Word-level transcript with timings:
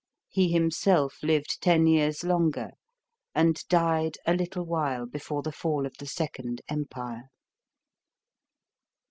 He 0.29 0.51
himself 0.51 1.21
lived 1.21 1.61
ten 1.61 1.85
years 1.85 2.23
longer, 2.23 2.71
and 3.35 3.61
died 3.67 4.17
a 4.25 4.33
little 4.33 4.65
while 4.65 5.05
before 5.05 5.43
the 5.43 5.51
fall 5.51 5.85
of 5.85 5.93
the 5.99 6.07
Second 6.07 6.59
Empire. 6.67 7.25